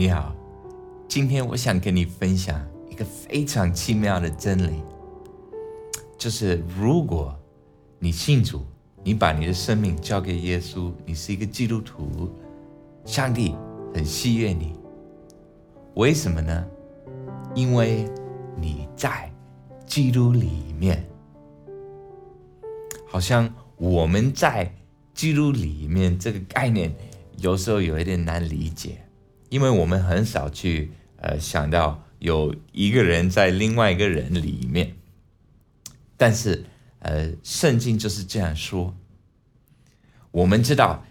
[0.00, 0.34] 你好，
[1.06, 2.58] 今天我想跟你分享
[2.88, 4.82] 一个非常奇妙的真理，
[6.16, 7.38] 就是如果
[7.98, 8.62] 你信主，
[9.04, 12.30] 你把你的生命交给耶稣，你是一个基督徒，
[13.04, 13.54] 上帝
[13.94, 14.72] 很喜悦你。
[15.96, 16.66] 为什么呢？
[17.54, 18.08] 因为
[18.56, 19.30] 你在
[19.84, 21.06] 基督里面，
[23.06, 24.74] 好像我们在
[25.12, 26.90] 基督里面这个概念，
[27.36, 28.96] 有时候有一点难理解，
[29.50, 34.94] 因为我们很少去呃想到有一个人在另外一个人里面，
[36.16, 36.64] 但是
[37.00, 38.94] 呃，圣经就是这样说。
[40.30, 41.04] 我们知道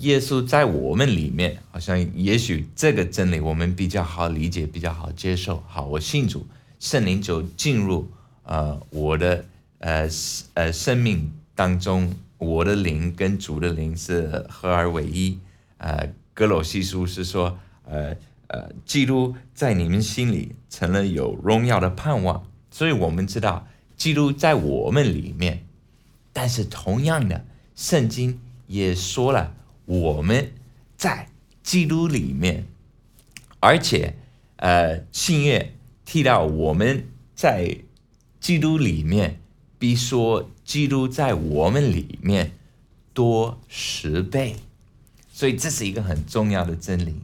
[0.00, 5.62] 耶稣在我们里面，好像也许这个真理我们比较好理解，比较好接受。
[5.66, 6.46] 好，我信主，
[6.78, 8.10] 圣灵就进入
[8.42, 9.44] 呃我的
[9.78, 10.08] 呃
[10.54, 15.38] 呃生命当中，我的灵跟主的灵是合而为一。
[15.78, 18.14] 呃，哥罗西书是说，呃
[18.48, 25.64] 呃，基督在你们心里成了有荣耀的盼望，所以我们知道基督在我们里面。
[26.32, 28.38] 但是同样的，圣经。
[28.68, 30.50] 也说了，我们
[30.96, 31.28] 在
[31.62, 32.66] 基督里面，
[33.60, 34.16] 而且，
[34.56, 35.72] 呃，信月
[36.04, 37.78] 提到我们在
[38.40, 39.38] 基督里面，
[39.78, 42.58] 比说基督在我们里面
[43.14, 44.56] 多十倍，
[45.30, 47.14] 所以这是一个很重要的真理。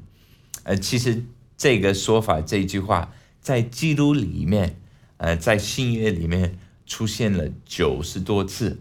[0.64, 1.24] 呃，其实
[1.56, 4.80] 这个说法这句话在基督里面，
[5.16, 8.80] 呃，在信约里面出现了九十多次。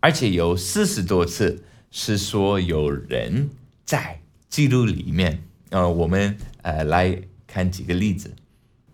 [0.00, 3.48] 而且有四十多次是说有人
[3.84, 8.28] 在记录里面，呃，我们呃来看几个例子，《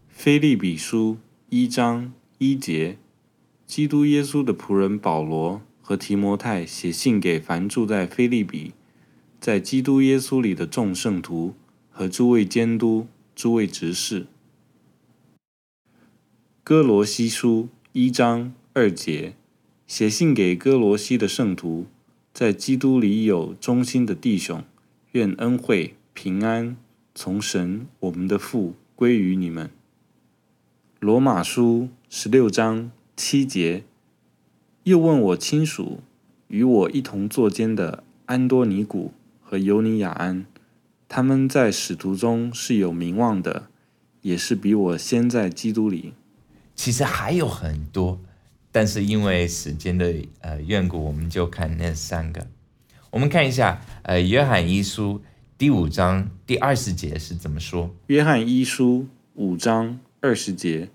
[0.08, 1.14] 菲利比书》
[1.48, 2.96] 一章一节，
[3.66, 8.72] 基督耶稣的仆人保罗和提摩太写信给凡住在菲利比，
[9.40, 11.54] 在基督耶稣里的众圣徒
[12.00, 13.06] 和诸位监督、
[13.36, 14.22] 诸位执事，
[16.64, 19.34] 《哥罗西书》一章二节。
[19.86, 21.84] 写信给哥罗西的圣徒，
[22.32, 24.64] 在基督里有忠心的弟兄，
[25.12, 26.74] 愿恩惠平安
[27.14, 29.70] 从神我们的父归于你们。
[31.00, 33.84] 罗马书十六章七节，
[34.84, 36.00] 又问我亲属
[36.48, 39.12] 与我一同坐监的安多尼古
[39.42, 40.46] 和尤尼亚安，
[41.12, 43.66] 他们在使徒中是有名望的，
[44.22, 46.14] 也是比我先在基督里。
[46.76, 48.20] 其实还有很多。
[48.70, 52.46] 但是因为时间的呃缘故，我们就看那三个。
[53.10, 55.18] 我们看一下，呃，《约翰一书》
[55.58, 57.86] 第五章第二十节是怎么说？
[58.06, 59.00] 《约翰一书》
[59.34, 60.90] 五章二十节，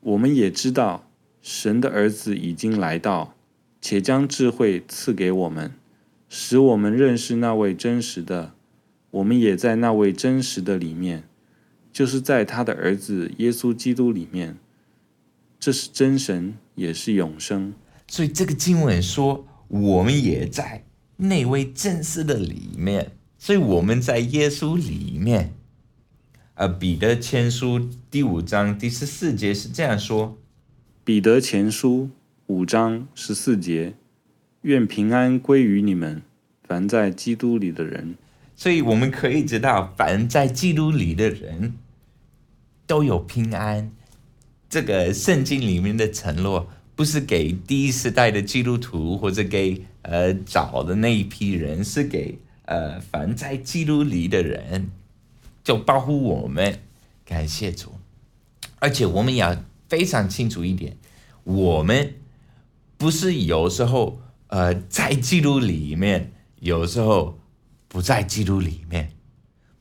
[0.00, 1.06] 我们也知道
[1.40, 3.36] 神的儿子已经来到，
[3.80, 5.70] 且将智慧赐给我们，
[6.28, 8.54] 使我们认识那位真实的。
[9.12, 11.24] 我们也在那位真实的里面，
[11.92, 14.58] 就是在他的儿子耶稣基督里面。
[15.60, 17.72] 这是真神，也是永生。
[18.08, 20.84] 所以这个经文说，我们也在
[21.18, 23.12] 那位真实的里面。
[23.38, 25.54] 所以我们在耶稣里面。
[26.54, 30.36] 呃，彼得前书第五章第十四节是这样说：
[31.04, 32.10] 彼得前书
[32.46, 33.94] 五章十四节，
[34.62, 36.22] 愿平安归于你们，
[36.62, 38.16] 凡在基督里的人。
[38.62, 41.74] 所以我们可以知道，凡在基督里的人
[42.86, 43.90] 都有平安。
[44.70, 54.92] 这个圣经里面的承诺，不是给第一时代的基督徒，或者给呃早的那一批人，是给呃凡在基督里的人，
[55.64, 56.78] 就保护我们。
[57.24, 57.90] 感谢主，
[58.78, 59.56] 而且我们要
[59.88, 60.96] 非常清楚一点，
[61.42, 62.14] 我们
[62.96, 67.40] 不是有时候呃在基督里面，有时候
[67.92, 69.10] 不在基督里面，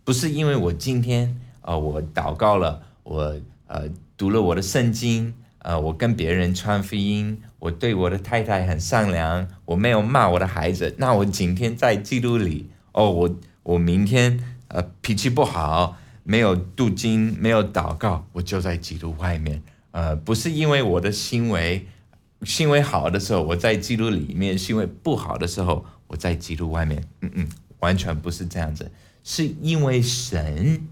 [0.03, 3.87] 不是因为我今天啊我祷告了，我呃。
[4.17, 5.33] 读了我的圣经，
[5.63, 21.87] 呃，我跟别人传福音，我对我的太太很善良，我没有骂我的孩子，那我今天在基督里，哦，我我明天呃脾气不好，没有读经，没有祷告，我就在基督外面，呃，不是因为我的行为
[22.43, 27.49] 行为好的时候我在基督里面，行为不好的时候我在基督外面，嗯嗯，
[27.81, 28.89] 完全不是这样子，
[29.23, 30.87] 是因为神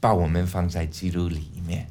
[0.00, 1.86] 把我们放在基督里面。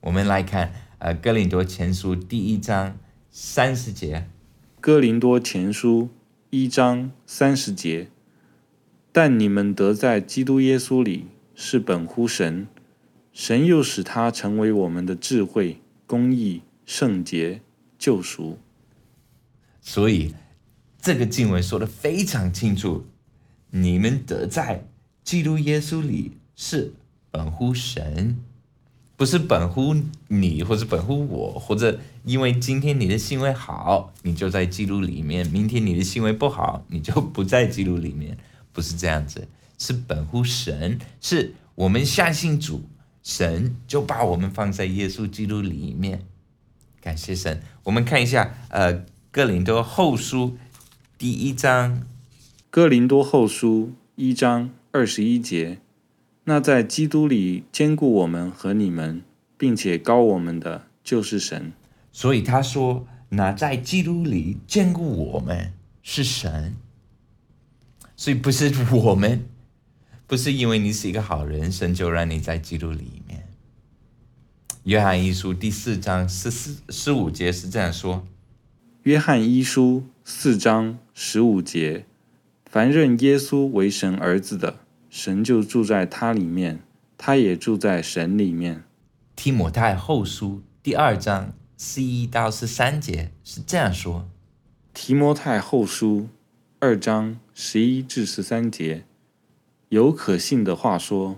[0.00, 2.98] 我们来看，呃，《哥林多前书》第一章
[3.30, 4.16] 三十节，
[4.80, 6.04] 《哥林多前书》
[6.50, 8.08] 一章三十节。
[9.14, 12.66] 但你们得在基督耶稣里是本乎神，
[13.32, 17.60] 神又使他成为我们的智慧、公义、圣洁、
[17.98, 18.58] 救赎。
[19.82, 20.34] 所以，
[20.98, 23.04] 这个经文说的非常清楚：
[23.74, 24.84] 你们得在
[25.24, 26.92] 基督耶稣里是
[27.30, 28.36] 本乎神，
[29.16, 29.96] 不是本乎
[30.28, 38.36] 你，或者本乎我，或者因为今天你的行为好，你就在记录里面；明天你的行为不好，你就不在记录里面。
[38.74, 39.48] 不是这样子，
[39.78, 42.84] 是本乎神，是我们相信主，
[43.22, 46.26] 神就把我们放在耶稣基督里面。
[47.00, 47.62] 感谢神。
[47.84, 48.94] 我们看一下，呃，
[49.30, 50.50] 《哥林多后书》
[51.16, 52.00] 第一章，
[52.74, 55.82] 《哥林多后书》一章二十一节。
[56.44, 59.20] 那在基督里兼顾我们和你们，
[59.58, 61.74] 并且高我们的，就是神。
[62.12, 66.74] 所以他说，那在基督里兼顾我们是神。
[68.16, 69.44] 所以不是我们，
[70.26, 73.46] 不是因为你是一个好人，神就让你在基督里面。
[74.84, 78.26] 约翰一书第四章十四十五节是这样说：
[79.02, 82.06] 约翰一书四章十五节，
[82.72, 84.78] 凡认耶稣为神儿子的。
[85.10, 86.80] 神就住在他里面，
[87.18, 88.84] 他也住在神里面。
[89.36, 94.26] 提摩太后书第二章十一到十三节是这样说：
[94.94, 96.28] 提摩太后书
[96.78, 99.04] 二章十一至十三节，
[99.90, 101.36] 有可信的话说：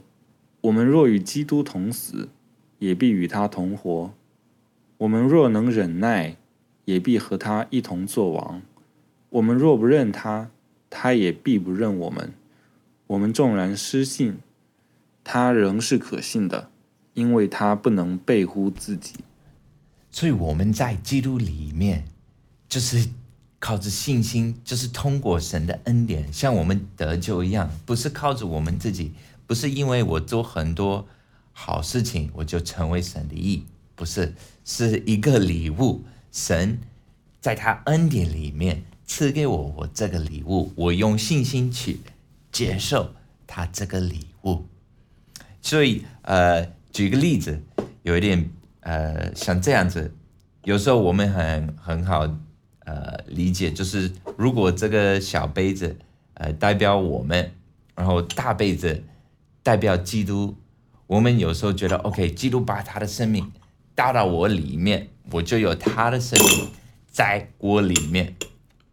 [0.60, 2.28] 我们若与基督同死，
[2.78, 4.12] 也必与他同活；
[4.98, 6.36] 我们若能忍耐，
[6.84, 8.60] 也必和他一同作王；
[9.30, 10.52] 我们若不认他，
[10.96, 12.32] 他也必不认我们。
[13.08, 14.38] 我们纵然失信，
[15.24, 16.70] 他仍是可信的，
[17.14, 19.14] 因为他不能背乎自己。
[20.12, 22.04] 所以我们在基督里面，
[22.68, 23.08] 就是
[23.58, 29.12] 靠着信心，就是通过神的恩典，像我们得救一样，不是靠着我们自己，
[29.48, 31.08] 不是因为我做很多
[31.52, 33.64] 好事情我就成为神的义，
[33.96, 34.32] 不是，
[34.64, 36.04] 是一个礼物。
[36.30, 36.78] 神
[37.40, 42.00] 在他恩典里面赐给我我这个礼物，我用信心去。
[42.54, 43.12] 接受
[43.48, 44.64] 他这个礼物，
[45.60, 47.60] 所以呃，举个例子，
[48.04, 48.48] 有一点
[48.78, 50.14] 呃，像这样子，
[50.62, 52.20] 有时候我们很很好
[52.84, 55.98] 呃理解，就是如果这个小杯子
[56.34, 57.50] 呃代表我们，
[57.96, 59.02] 然后大杯子
[59.64, 60.56] 代表基督，
[61.08, 63.50] 我们有时候觉得 OK，基督把他的生命
[63.96, 66.70] 倒到我里面，我就有他的生命
[67.10, 68.36] 在我里面，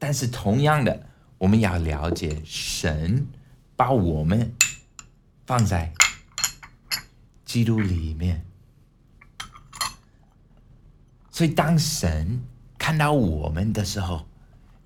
[0.02, 1.06] 但是同样的，
[1.38, 3.28] 我们要了解神。
[3.74, 4.54] 把我们
[5.48, 5.92] 放在
[7.44, 8.46] 基督里面，
[11.32, 12.44] 所以当神
[12.78, 14.28] 看到我们的时候，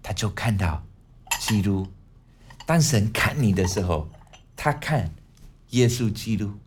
[0.02, 0.82] 他就看到
[1.42, 1.86] 基督；
[2.66, 4.10] 当神看你的时候，
[4.56, 5.14] 他看
[5.72, 6.58] 耶稣基督。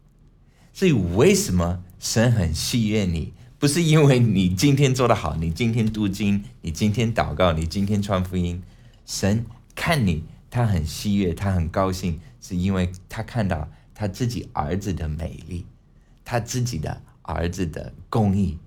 [0.75, 3.33] 所以，为什么神很喜悦你？
[3.59, 8.63] 不是因为你今天做的好，你今天读经，你今天祷告，你今天传福音，
[9.05, 9.45] 神
[9.75, 10.25] 看你。
[10.51, 15.67] 他很喜悦，他很高兴，是因为他看到他自己儿子的美丽，
[16.25, 18.59] 他自己的儿子的公义。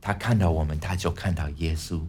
[0.00, 2.00] 他看到我们，他就看到耶稣，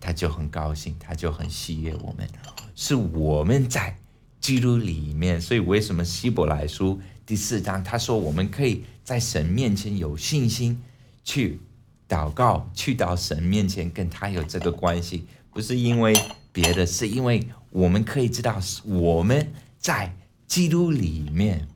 [0.00, 1.94] 他就很高兴，他就很喜悦。
[1.94, 2.28] 我们
[2.74, 3.96] 是我们在
[4.40, 10.82] 基督里面，所以为什么希伯来书第四章他说我们可以在神面前有信心
[11.22, 11.60] 去
[12.08, 16.14] 祷告，去到神面前跟他有这个关系，不是因为
[16.52, 17.46] 别的，是因为。
[17.70, 21.68] 我们可以知道，我们在基督里面，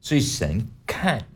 [0.00, 1.28] 所以神看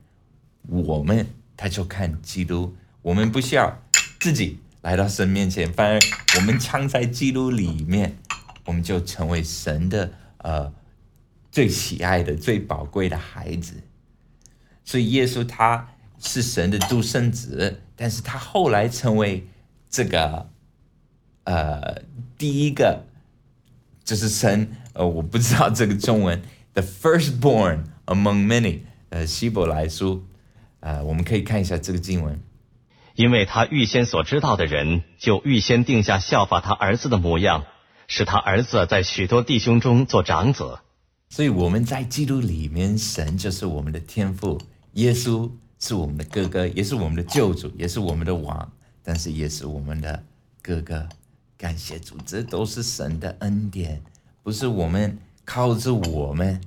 [0.66, 2.74] 我们，他就看基督。
[3.00, 3.80] 我们不需要
[4.18, 6.00] 自己来到神面前，反而
[6.36, 8.16] 我们藏在基督里面，
[8.64, 10.72] 我们就成为神的呃
[11.52, 13.74] 最喜爱的、最宝贵的孩子。
[14.84, 15.86] 所以耶稣他
[16.20, 19.48] 是神的独生子，但是他后来成为
[19.88, 20.48] 这个
[21.44, 22.02] 呃
[22.38, 23.06] 第一个。
[24.02, 30.24] 就是神，呃，我不知道这个中文，the firstborn among many，呃，希伯来书，
[30.80, 32.40] 呃，我们可以看一下这个经文，
[33.14, 37.66] 因为他预先所知道的人，就预先定下效法他儿子的模样，
[38.08, 40.80] 使他儿子在许多弟兄中做长子。
[41.28, 44.60] 所以我们在基督里面，神就是我们的天父，
[44.94, 45.48] 耶稣
[45.80, 48.70] 是我们的哥哥，也是我们的救主，也是我们的王，
[49.02, 50.22] 但是也是我们的
[50.62, 51.08] 哥哥。
[51.56, 54.02] 感谢主，这都是神的恩典，
[54.42, 56.60] 不是我们靠着我们，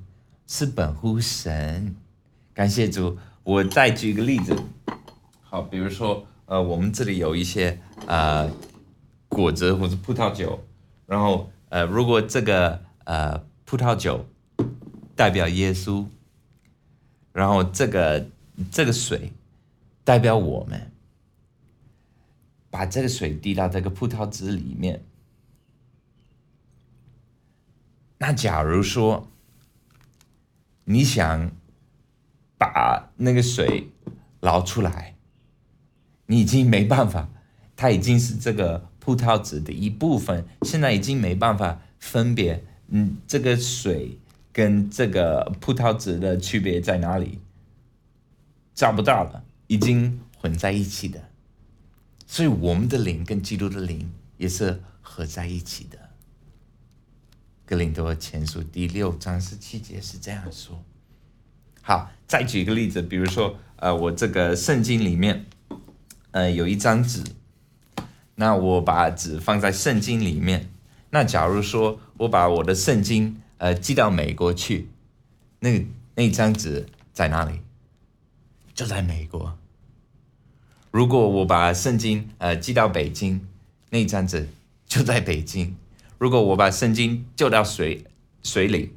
[0.48, 1.96] 是本乎神。
[2.54, 4.56] 感谢主，我再举个例子，
[5.42, 8.52] 好，比如说，呃，我们这里有一些呃
[9.28, 10.64] 果子或者葡萄酒，
[11.06, 14.26] 然后呃，如果这个呃葡萄酒
[15.16, 16.06] 代表耶稣，
[17.32, 18.28] 然后这个
[18.72, 19.34] 这个水
[20.04, 20.90] 代表我们。
[22.74, 25.04] 把这个水滴到这个葡萄汁里面。
[28.18, 29.28] 那假如说
[30.86, 31.52] 你想
[32.58, 33.92] 把那个水
[34.40, 35.14] 捞出来，
[36.26, 37.30] 你已经没办法，
[37.76, 44.18] 它已经是这个葡萄籽的一部分，现在已经没办法分别，嗯，这个水
[44.52, 47.38] 跟这个葡萄籽的区别在哪里？
[48.74, 51.30] 找不到了，已经混在一起的。
[52.26, 55.98] 所以我们的灵跟基督的灵也是合在一起的。
[57.66, 60.84] 格林多前书第六章十七节是这样说。
[61.82, 65.46] 好，再举一个例子，比如说，呃，我这个圣经里面，
[66.32, 67.24] 呃，有一张纸，
[68.36, 70.72] 那我把纸放在圣经里面。
[71.12, 74.90] 那假如说我把我的圣经，呃，寄到美国去，
[75.60, 77.60] 那那张纸在哪里？
[78.74, 79.58] 就在美国。
[80.92, 83.48] 如果我把圣经呃寄到北京，
[83.90, 84.48] 那张纸
[84.86, 85.74] 就在北京；
[86.18, 88.06] 如果我把圣经丢到水
[88.44, 88.92] 水里，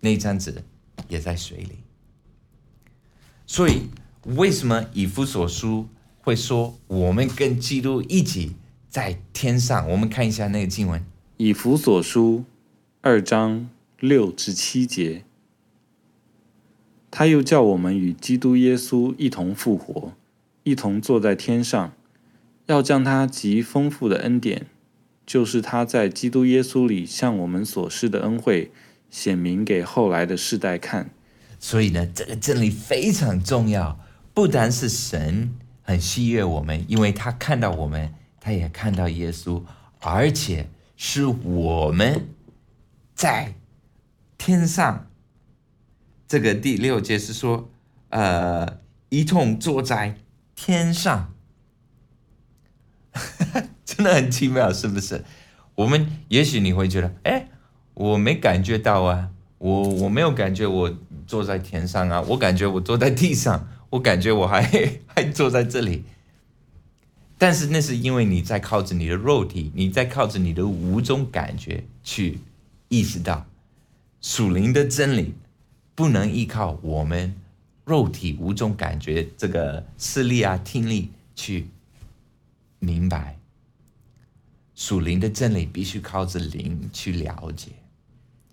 [0.00, 0.62] 那张纸
[1.08, 1.78] 也在水里。
[3.46, 3.88] 所以，
[4.24, 5.88] 为什么以弗所书
[6.20, 8.54] 会说我们跟基督一起
[8.88, 9.90] 在天上？
[9.90, 11.00] 我们看一下那个经文，
[11.36, 12.38] 《以弗所书》
[13.00, 15.24] 二章六至七节。
[17.14, 20.12] 他又叫我们与基督耶稣一同复活，
[20.62, 21.92] 一同坐在天上，
[22.64, 24.64] 要将他极丰富的恩典，
[25.26, 28.72] 就是他在基督耶稣里向我们所施的恩惠，
[29.10, 31.10] 显明给后来的世代看。
[31.60, 34.00] 所以呢，这个真理非常重要。
[34.32, 35.52] 不单是神
[35.82, 39.62] 很喜悦我们，因为他看到我们，他也看到耶稣，
[40.00, 42.26] 而且是我们
[43.14, 43.52] 在
[44.38, 45.08] 天上。
[46.32, 47.68] 这个第六节是说，
[48.08, 48.78] 呃，
[49.10, 50.16] 一同坐在
[50.54, 51.34] 天上，
[53.84, 55.26] 真的很奇妙，是不是？
[55.74, 57.50] 我们也许你会觉得，哎，
[57.92, 60.96] 我没感觉到啊，我我没有感觉我
[61.26, 64.62] 坐在天上啊，我感觉我坐在地上，我感觉我还
[65.14, 66.04] 还坐在这里。
[67.36, 72.38] 但是那是因为你在靠着你的肉体，你在靠着你的五种感觉去
[72.88, 73.44] 意识到
[74.22, 75.34] 属灵的真理。
[75.94, 77.34] 不能依靠我们
[77.84, 81.68] 肉体五种感觉，这个视力啊、听力去
[82.78, 83.38] 明白
[84.74, 87.72] 属灵的真理，必须靠着灵去了解。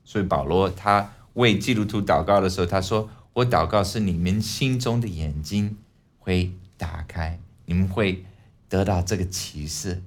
[0.03, 5.77] 所以保罗他为基督徒祷告的时候，他说：“我祷告是你们心中的眼睛
[6.17, 8.25] 会打开，你们会
[8.67, 10.03] 得到这个启示。”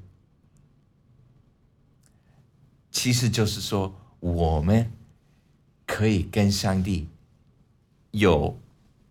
[2.91, 4.93] 其实就是说，我们
[5.87, 7.09] 可以跟上帝。
[8.13, 8.59] 有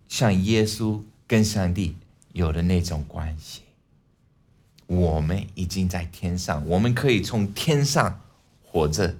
[0.08, 1.96] 像耶稣跟上帝
[2.34, 3.62] 有的那种关系，
[4.88, 8.22] 我们已经在天上，我们可以从天上
[8.64, 9.18] 活着。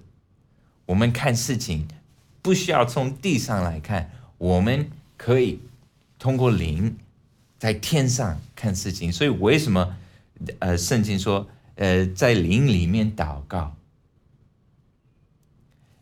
[0.86, 1.88] 我们看事情
[2.42, 5.60] 不需要从地上来看，我们可以
[6.20, 6.98] 通过灵
[7.58, 9.12] 在天上看事情。
[9.12, 9.98] 所以为什么
[10.60, 13.76] 呃圣经说呃在灵里面祷告，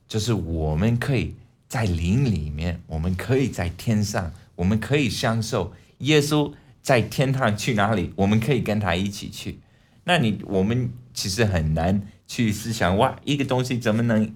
[0.08, 1.36] 就是我们可以。
[1.70, 9.60] 在灵里面，我们可以在天上，我们可以享受耶稣在天堂去哪里，我们可以跟他一起去。
[10.06, 14.34] 那你我们其实很难去思想哇，一个东西怎么能，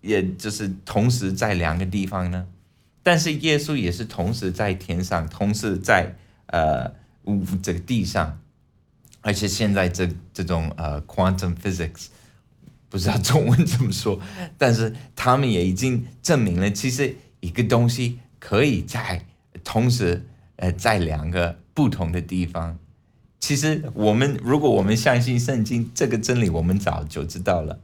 [0.00, 2.46] 也就是同时在两个地方呢？
[3.02, 6.90] 但是耶稣也是同时在天上，同时在呃
[7.62, 8.40] 这个地上，
[9.20, 12.06] 而且现在这这种呃 quantum physics。
[12.90, 14.20] 不知道中文怎么说，
[14.58, 19.24] 但是他们也已经证明了，其实一个东西可以在
[19.64, 22.76] 同时，呃，在两个不同的地方。
[23.38, 27.78] 其实我们如果我们相信圣经这个真理，我们早就知道了。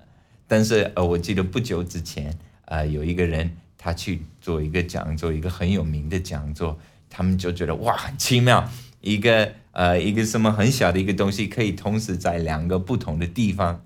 [0.48, 2.36] 但是呃，我记得不久之前，
[2.66, 8.68] 呃，有一个人他去做一个讲座，一个很有名的讲座，他们就觉得哇，很奇妙，
[9.00, 13.82] 一个呃，一个什么很小的一个东西，可以同时在两个不同的地方。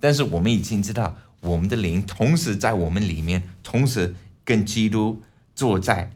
[0.00, 4.14] 但是我们已经知道，我们的灵同时在我们里面，同时
[4.44, 5.22] 跟基督
[5.54, 6.12] 坐在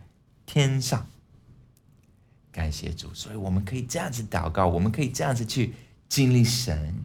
[0.47, 1.07] 天上。
[2.51, 5.73] 感谢主，所以我们可以这样子祷告，我们可以这样子去
[6.09, 6.97] 经历神。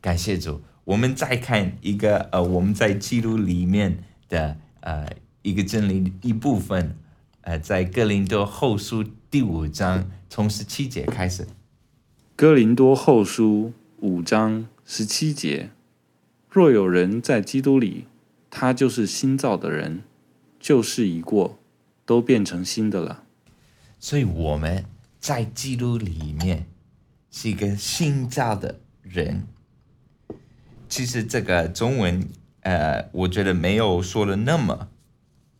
[0.00, 5.06] 感谢主，我们再看一个呃，我们在基督里面的呃
[5.42, 6.96] 一个真理一部分，
[7.42, 11.46] 呃，在哥林多后书第五章从十七节开始。
[12.34, 14.66] 哥林多后书五章。
[14.84, 15.70] 十七节，
[16.50, 18.06] 若有人在基督里，
[18.50, 20.02] 他就是新造的人，
[20.58, 21.60] 旧事已过，
[22.04, 23.22] 都变成新的了。
[24.00, 24.84] 所以我们
[25.20, 26.66] 在基督里面
[27.30, 29.46] 是一个新造的人。
[30.88, 32.28] 其实这个中文，
[32.62, 34.88] 呃，我觉得没有说的那么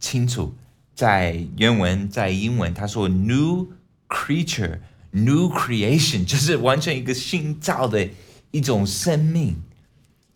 [0.01, 0.57] 清楚。
[0.97, 3.69] 在原文在英文他说 new
[4.09, 4.81] creature
[5.13, 8.11] new creation 就是完全一个新造的
[8.53, 9.61] 一种生命，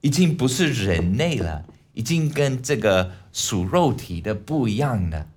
[0.01, 5.29] 已经不是人类了，已经跟这个属肉体的不一样了。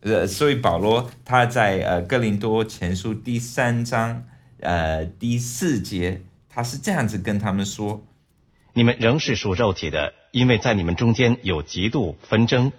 [0.00, 4.24] 呃，所以保罗他在呃哥林多前书第三章
[4.60, 8.04] 呃第四节，他是这样子跟他们说：
[8.74, 12.70] 你们仍是属肉体的，因为在你们中间有嫉妒纷争，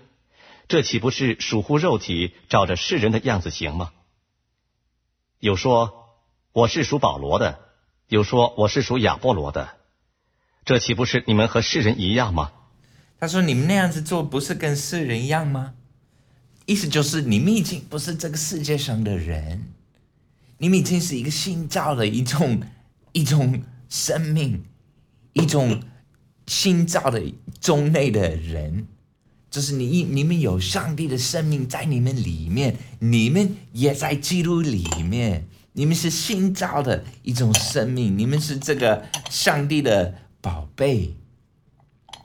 [0.70, 3.92] 这岂不是属乎肉体，照着世人的样子行吗？
[5.40, 6.06] 有说
[6.54, 7.60] 我是属保罗的，
[8.10, 9.70] 有说我是属亚波罗的，
[10.66, 12.52] 这岂不是你们和世人一样吗？
[13.20, 15.76] 他说你们那样子做，不是跟世人一样吗？
[16.66, 19.62] 意思就是你们已经不是这个世界上的人，
[20.58, 22.60] 你们已经是一个新造的一种
[23.12, 24.64] 一种生命，
[25.34, 25.84] 一种
[26.48, 27.22] 新造的
[27.62, 28.88] 中内的人，
[29.52, 41.16] 就是你你们有上帝的生命在你们里面，你们也在基督里面，你们是新造的一种生命，你们是这个上帝的宝贝，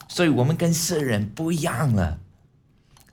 [0.08, 2.18] 所以我们跟世人不一样了。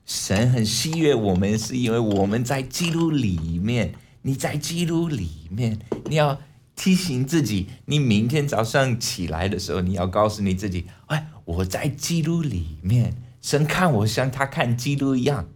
[0.06, 3.94] 神很喜悦我们，是因为我们在基督里面。
[4.24, 6.40] 你在基督里面，你要
[6.76, 13.16] 提醒自己，你明天早上起来的时候，你要告诉你自己：哎，我在基督里面。
[13.42, 15.50] 神看我像他看基督一样，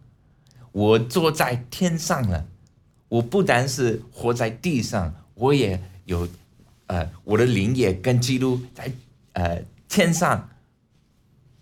[0.71, 2.47] 我坐在天上了。
[3.07, 6.27] 我不单是活在地上，我也有，
[6.87, 8.91] 呃，我的灵也跟基督在
[9.33, 10.49] 呃天上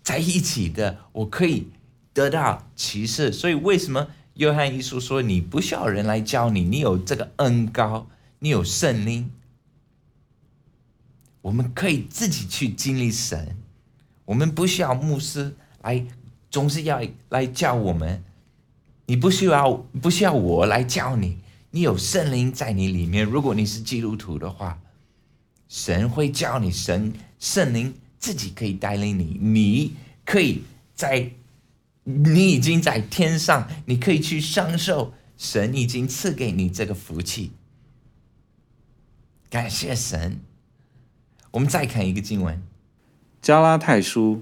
[0.02, 0.98] 在一起的。
[1.12, 1.68] 我可以。
[2.14, 8.06] 得到启示，所以为什么约翰一书说你不需要人来教你，你有这个恩高，
[8.38, 9.32] 你有圣灵，
[11.40, 13.56] 我们可以自己去经历神，
[14.26, 16.06] 我们不需要牧师来，
[16.48, 18.22] 总是要来教我们，
[19.06, 21.38] 你不需要不需要我来教你，
[21.70, 24.80] 你有圣灵在你里面，如果你是基督徒的话，
[25.68, 29.92] 神会教你，神圣灵自己可以带领你，你
[30.24, 30.62] 可以
[30.94, 31.30] 在。
[32.06, 37.52] 你已经在天上，你可以去享受神已经赐给你这个福气。
[39.48, 40.38] 感谢神。
[41.52, 42.56] 我们再看一个经文，
[43.40, 44.36] 《加拉太书》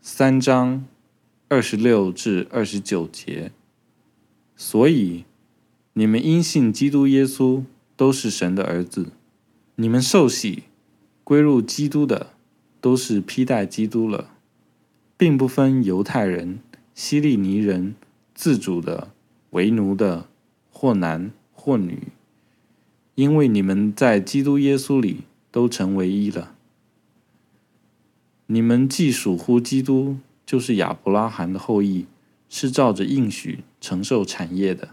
[0.00, 0.86] 三章
[1.48, 3.50] 二十六至二十九节。
[4.60, 5.24] 所以
[5.92, 7.62] 你们因信基督耶稣，
[7.96, 9.12] 都是神的儿子；
[9.76, 10.64] 你们受洗
[11.22, 12.30] 归入基督的，
[12.80, 14.32] 都是披戴基督了，
[15.16, 16.58] 并不分犹太人。
[16.92, 17.94] 希利尼人
[18.34, 19.12] 自主的、
[19.50, 20.26] 为奴的，
[20.72, 22.08] 或男或女，
[23.14, 25.18] 因为你们在基督耶稣里
[25.52, 26.56] 都成为一了。
[28.46, 32.06] 你们既属乎基督，就是亚伯拉罕的后裔，
[32.48, 34.90] 是照着应许承受产业的。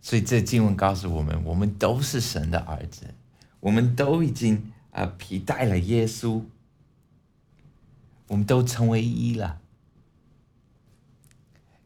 [0.00, 3.14] 所以这经文告诉我们，我们都是神的儿子，
[3.60, 6.42] 我们都已经啊皮带了耶稣，
[8.28, 9.58] 我们都成为一了。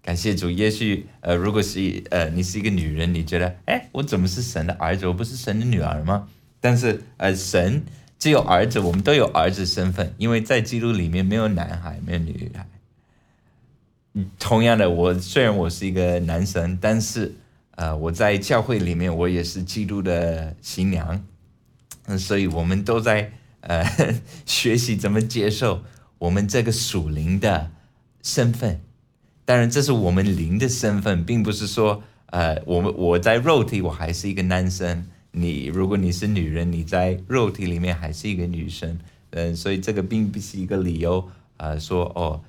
[0.02, 5.06] 感谢主，也许呃，如果是呃，你是一个女人，你觉得，哎，我怎么是神的儿子？
[5.06, 6.28] 我不是神的女儿吗？
[6.58, 7.84] 但是呃，神
[8.18, 12.66] 只有儿子，我们都有儿子身份，因为在基督里面没有男孩，没有女孩。
[14.38, 17.34] 同样的，我虽然我是一个男生，但是
[17.76, 21.24] 呃，我在教会里面，我也是基督的新娘，
[22.06, 23.84] 嗯， 所以我们都在呃
[24.44, 25.82] 学习怎么接受
[26.18, 27.70] 我们这个属灵的
[28.22, 28.80] 身份。
[29.44, 38.98] 当然，这是我们灵的身份，并不是说，呃，我们我在肉体我还是一个男生，你如果你是女人，你在肉体里面还是一个女生，
[39.30, 42.42] 嗯，所以这个并不是一个理由，呃，说哦，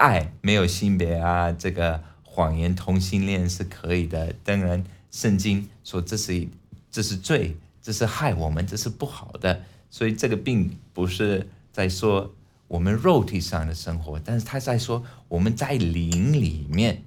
[0.00, 4.34] 爱没有性别啊，这个谎言同性恋是可以的。
[4.42, 6.48] 当然，圣经说这是
[6.90, 12.34] 这是罪，这是害我们，这是不好的，所以这个并不是在说。
[12.70, 17.02] 我们肉体上的生活，但是他在说我们在灵里面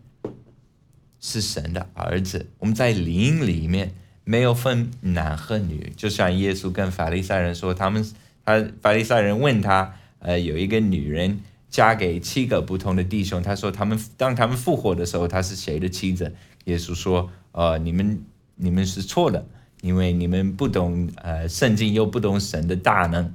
[1.21, 3.93] 是神的儿子，我们在灵里面
[4.25, 8.05] 没有分男和女，就像耶稣跟法利赛人说，他们
[8.43, 11.39] 他法利赛人问他，呃，有一个女人
[11.73, 16.31] 嫁给七个不同的弟兄，他说他们当他们复活的时候，他是谁的妻子？
[16.65, 18.23] 耶稣说，呃，你们
[18.55, 19.43] 你们是错的，
[19.81, 23.33] 因为你们不懂呃圣经，又不懂神的大能。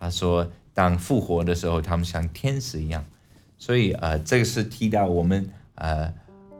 [0.00, 0.50] 他说。
[0.76, 3.04] 当复活的时候，他们像天使一样，
[3.58, 6.12] 所以呃，这个是提到我们呃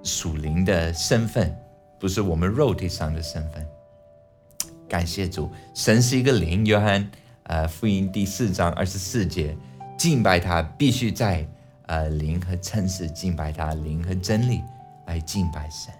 [0.04, 1.52] 属灵的身份，
[1.98, 3.66] 不是我们肉体上的身份。
[4.88, 6.64] 感谢主，神是一个灵。
[6.64, 7.10] 约翰
[7.42, 9.56] 呃福音第四章二十四节，
[9.96, 11.46] 敬拜他必须在
[11.86, 14.60] 呃灵和诚实敬拜他，灵和真理
[15.06, 15.92] 来敬拜神。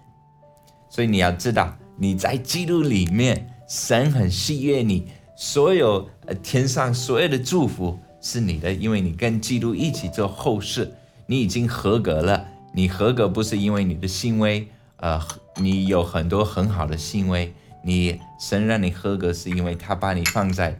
[0.89, 10.93] 所以你要知道，你在基督里面，神很喜悦你，所有呃天上所有的祝福是你的，因为你跟基督一起做后事，
[11.27, 12.47] 你已经合格了。
[12.73, 15.21] 你合格不是因为你的行为，呃，
[15.57, 17.55] 你有很多很好的行为，
[17.85, 20.77] 你神让你合格是因为他把你放在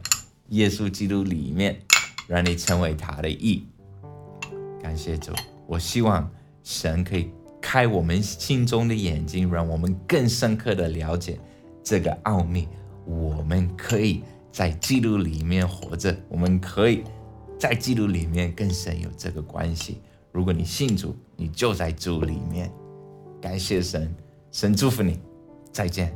[0.49, 1.79] 耶稣基督里面，
[2.27, 3.67] 让你成为他的义。
[4.81, 5.31] 感谢主，
[5.67, 6.29] 我希望
[6.63, 7.29] 神可以。
[7.67, 11.39] 开我们心中的眼睛，让我们更深刻的了解
[11.83, 12.67] 这个奥秘。
[13.07, 17.03] 我们可以在基督里面活着，我们可以
[17.57, 19.99] 在基督里面跟神有这个关系。
[20.31, 22.71] 如果你信主，你就在主里面。
[23.41, 24.15] 感谢神，
[24.51, 25.19] 神祝福你，
[25.71, 26.15] 再见。